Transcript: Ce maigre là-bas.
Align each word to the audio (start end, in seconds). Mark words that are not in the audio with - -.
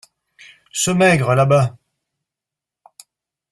Ce 0.71 0.89
maigre 0.89 1.35
là-bas. 1.35 1.75